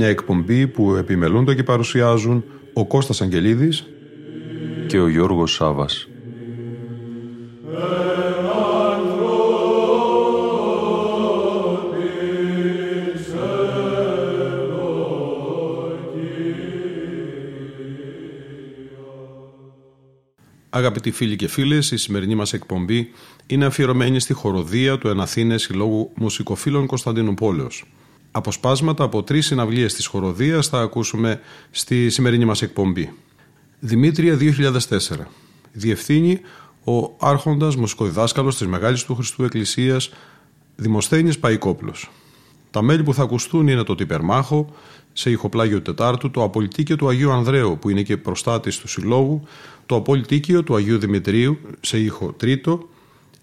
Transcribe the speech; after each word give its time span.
Μια 0.00 0.08
εκπομπή 0.08 0.66
που 0.66 0.94
επιμελούνται 0.94 1.54
και 1.54 1.62
παρουσιάζουν 1.62 2.44
ο 2.72 2.86
Κώστας 2.86 3.22
Αγγελίδης 3.22 3.86
και 4.86 4.98
ο 5.00 5.08
Γιώργος 5.08 5.52
Σάβας. 5.52 6.08
Αγαπητοί 20.70 21.10
φίλοι 21.10 21.36
και 21.36 21.48
φίλες, 21.48 21.90
η 21.90 21.96
σημερινή 21.96 22.34
μας 22.34 22.52
εκπομπή 22.52 23.10
είναι 23.46 23.64
αφιερωμένη 23.64 24.20
στη 24.20 24.32
χοροδία 24.32 24.98
του 24.98 25.08
Εναθήνες 25.08 25.62
Συλλόγου 25.62 26.12
Μουσικοφίλων 26.16 26.86
Κωνσταντινούπολεως. 26.86 27.84
Αποσπάσματα 28.32 29.04
από 29.04 29.22
τρεις 29.22 29.46
συναυλίες 29.46 29.94
της 29.94 30.06
χοροδίας 30.06 30.68
θα 30.68 30.80
ακούσουμε 30.80 31.40
στη 31.70 32.10
σημερινή 32.10 32.44
μας 32.44 32.62
εκπομπή. 32.62 33.12
Δημήτρια 33.80 34.36
2004. 34.36 35.26
Διευθύνει 35.72 36.40
ο 36.84 37.14
άρχοντας 37.18 37.76
μουσικοδιδάσκαλος 37.76 38.56
της 38.56 38.66
Μεγάλης 38.66 39.04
του 39.04 39.14
Χριστού 39.14 39.44
Εκκλησίας 39.44 40.10
Δημοσθένης 40.76 41.38
Παϊκόπλος. 41.38 42.10
Τα 42.70 42.82
μέλη 42.82 43.02
που 43.02 43.14
θα 43.14 43.22
ακουστούν 43.22 43.68
είναι 43.68 43.82
το 43.82 43.94
Τυπερμάχο, 43.94 44.74
σε 45.12 45.30
ηχοπλάγιο 45.30 45.82
Τετάρτου, 45.82 46.30
το 46.30 46.42
Απολυτίκιο 46.42 46.96
του 46.96 47.08
Αγίου 47.08 47.30
Ανδρέου 47.30 47.78
που 47.78 47.90
είναι 47.90 48.02
και 48.02 48.16
προστάτης 48.16 48.78
του 48.78 48.88
Συλλόγου, 48.88 49.42
το 49.86 49.96
Απολυτίκιο 49.96 50.62
του 50.62 50.74
Αγίου 50.74 50.98
Δημητρίου 50.98 51.58
σε 51.80 51.98
ήχο 51.98 52.32
τρίτο, 52.32 52.88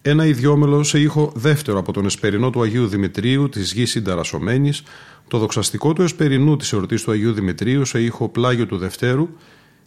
ένα 0.10 0.26
ιδιόμελο 0.26 0.84
σε 0.84 1.00
ήχο 1.00 1.32
δεύτερο 1.36 1.80
από 1.80 1.94
τον 1.94 2.06
Εσπερινό 2.06 2.50
του 2.50 2.62
Αγίου 2.62 2.88
Δημητρίου 2.88 3.50
της 3.50 3.74
γης 3.74 3.92
συνταρασωμένης, 3.92 4.84
το 5.28 5.38
δοξαστικό 5.38 5.94
του 5.94 6.02
Εσπερινού 6.02 6.56
της 6.56 6.74
εορτής 6.74 7.02
του 7.02 7.12
Αγίου 7.12 7.34
Δημητρίου 7.34 7.86
σε 7.86 8.02
ήχο 8.02 8.30
πλάγιο 8.30 8.66
του 8.66 8.78
Δευτέρου, 8.78 9.30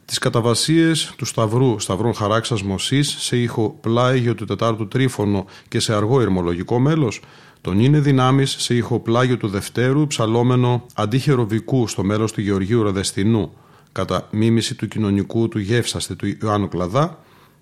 τις 0.04 0.18
καταβασίες 0.18 1.14
του 1.16 1.24
Σταυρού 1.24 1.78
Σταυρών 1.78 2.14
Χαράξας 2.14 2.62
Μωσής 2.62 3.16
σε 3.18 3.36
ήχο 3.36 3.78
πλάγιο 3.80 4.34
του 4.34 4.44
Τετάρτου 4.44 4.88
Τρίφωνο 4.88 5.46
και 5.68 5.80
σε 5.80 5.94
αργό 5.94 6.20
ερμολογικό 6.20 6.78
μέλος, 6.78 7.20
τον 7.60 7.80
είναι 7.80 8.00
δυνάμεις 8.00 8.56
σε 8.58 8.74
ήχο 8.74 8.98
πλάγιο 8.98 9.36
του 9.36 9.48
Δευτέρου, 9.48 10.06
ψαλόμενο 10.06 10.86
αντίχερο 10.94 11.46
βικού 11.46 11.88
στο 11.88 12.04
μέλος 12.04 12.32
του 12.32 12.40
Γεωργίου 12.40 12.82
Ροδεστινού, 12.82 13.52
κατά 13.92 14.28
μίμηση 14.30 14.74
του 14.74 14.88
κοινωνικού 14.88 15.48
του 15.48 15.58
Γεύσαστε 15.58 16.14
του 16.14 16.36
Ιωάννου 16.42 16.68
Κλαδά, 16.68 17.18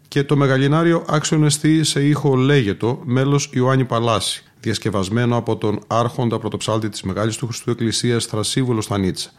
και 0.09 0.25
το 0.25 0.37
μεγαλινάριο 0.37 1.05
άξιον 1.09 1.45
εστί 1.45 1.85
σε 1.85 2.07
ήχο 2.07 2.37
λέγετο 2.37 3.01
μέλος 3.05 3.51
Ιωάννη 3.53 3.85
Παλάση, 3.85 4.45
διασκευασμένο 4.61 5.37
από 5.37 5.57
τον 5.57 5.81
άρχοντα 5.87 6.39
πρωτοψάλτη 6.39 6.89
της 6.89 7.03
Μεγάλης 7.03 7.37
του 7.37 7.47
Χριστού 7.47 7.71
Εκκλησίας 7.71 8.25
Θρασίβουλο 8.25 8.81
Στανίτσα, 8.81 9.31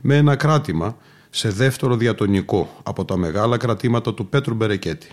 με 0.00 0.16
ένα 0.16 0.36
κράτημα 0.36 0.96
σε 1.30 1.48
δεύτερο 1.50 1.96
διατονικό 1.96 2.80
από 2.82 3.04
τα 3.04 3.16
μεγάλα 3.16 3.56
κρατήματα 3.56 4.14
του 4.14 4.28
Πέτρου 4.28 4.54
Μπερεκέτη. 4.54 5.08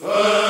First. 0.00 0.49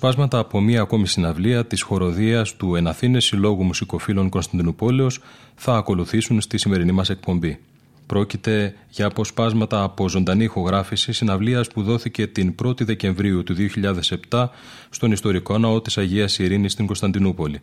Αποσπάσματα 0.00 0.38
από 0.38 0.60
μία 0.60 0.80
ακόμη 0.80 1.06
συναυλία 1.06 1.66
της 1.66 1.82
χοροδίας 1.82 2.56
του 2.56 2.74
Εναθήνες 2.74 3.24
Συλλόγου 3.24 3.64
Μουσικοφίλων 3.64 4.28
Κωνσταντινούπολεως 4.28 5.20
θα 5.54 5.76
ακολουθήσουν 5.76 6.40
στη 6.40 6.58
σημερινή 6.58 6.92
μας 6.92 7.10
εκπομπή. 7.10 7.58
Πρόκειται 8.06 8.74
για 8.88 9.06
αποσπάσματα 9.06 9.82
από 9.82 10.08
ζωντανή 10.08 10.44
ηχογράφηση 10.44 11.12
συναυλίας 11.12 11.68
που 11.68 11.82
δόθηκε 11.82 12.26
την 12.26 12.54
1η 12.62 12.80
Δεκεμβρίου 12.84 13.42
του 13.42 13.54
2007 14.30 14.46
στον 14.90 15.12
ιστορικό 15.12 15.58
ναό 15.58 15.80
της 15.80 15.98
Αγίας 15.98 16.38
Ειρήνης 16.38 16.72
στην 16.72 16.86
Κωνσταντινούπολη. 16.86 17.60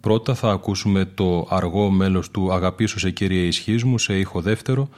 Πρώτα 0.00 0.34
θα 0.34 0.50
ακούσουμε 0.50 1.04
το 1.04 1.46
αργό 1.50 1.90
μέλος 1.90 2.30
του 2.30 2.52
«Αγαπήσου 2.52 2.98
σε 2.98 3.10
Κύριε 3.10 3.46
Ισχύσμου» 3.46 3.98
σε 3.98 4.18
ήχο 4.18 4.40
δεύτερο 4.40 4.88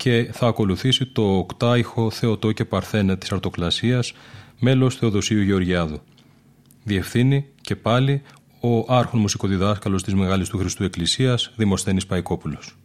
και 0.00 0.30
θα 0.32 0.46
ακολουθήσει 0.46 1.06
το 1.06 1.22
οκτάηχο 1.22 2.10
Θεοτό 2.10 2.52
και 2.52 2.64
Παρθένε 2.64 3.16
της 3.16 3.32
Αρτοκλασίας 3.32 4.12
μέλος 4.58 4.96
Θεοδοσίου 4.96 5.40
Γεωργιάδου. 5.40 6.00
Διευθύνει 6.84 7.46
και 7.60 7.76
πάλι 7.76 8.22
ο 8.60 8.94
άρχον 8.94 9.20
μουσικοδιδάσκαλος 9.20 10.02
της 10.02 10.14
Μεγάλης 10.14 10.48
του 10.48 10.58
Χριστού 10.58 10.84
Εκκλησίας 10.84 11.52
Δημοσθένης 11.56 12.06
Παϊκόπουλος. 12.06 12.76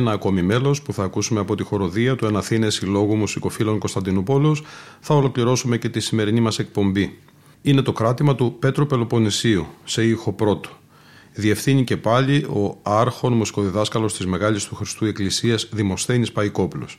Ένα 0.00 0.12
ακόμη 0.12 0.42
μέλος 0.42 0.82
που 0.82 0.92
θα 0.92 1.04
ακούσουμε 1.04 1.40
από 1.40 1.54
τη 1.54 1.62
χοροδία 1.62 2.16
του 2.16 2.26
Εναθήνε 2.26 2.70
Συλλόγου 2.70 3.16
Μουσικοφίλων 3.16 3.78
Κωνσταντινούπολου, 3.78 4.56
θα 5.00 5.14
ολοκληρώσουμε 5.14 5.78
και 5.78 5.88
τη 5.88 6.00
σημερινή 6.00 6.40
μας 6.40 6.58
εκπομπή. 6.58 7.18
Είναι 7.62 7.82
το 7.82 7.92
κράτημα 7.92 8.34
του 8.34 8.56
Πέτρου 8.58 8.86
Πελοποννησίου, 8.86 9.66
σε 9.84 10.04
ήχο 10.04 10.32
πρώτο. 10.32 10.68
Διευθύνει 11.34 11.84
και 11.84 11.96
πάλι 11.96 12.44
ο 12.44 12.78
άρχον 12.82 13.32
μουσικοδιδάσκαλος 13.32 14.16
της 14.16 14.26
Μεγάλης 14.26 14.64
του 14.64 14.74
Χριστού 14.74 15.04
Εκκλησίας 15.04 15.68
Δημοσθένης 15.72 16.32
Παϊκόπουλος. 16.32 16.96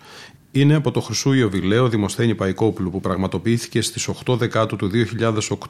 Είναι 0.51 0.75
από 0.75 0.91
το 0.91 1.01
Χρυσού 1.01 1.33
Ιωβιλέο 1.33 1.89
Δημοσθένη 1.89 2.35
Παϊκόπουλου 2.35 2.91
που 2.91 2.99
πραγματοποιήθηκε 2.99 3.81
στις 3.81 4.09
8 4.25 4.37
Δεκάτου 4.37 4.75
του 4.75 4.89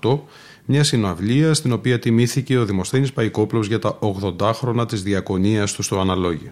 2008 0.02 0.20
μια 0.66 0.84
συναυλία 0.84 1.54
στην 1.54 1.72
οποία 1.72 2.00
τιμήθηκε 2.00 2.58
ο 2.58 2.66
Δημοσθένης 2.66 3.14
Παϊκόπουλος 3.14 3.68
για 3.68 3.80
τα 3.80 4.00
80 4.40 4.52
χρόνια 4.54 4.86
της 4.86 5.04
διακονίας 5.04 5.74
του 5.74 5.84
στο 5.84 6.00
αναλόγιο. 6.00 6.52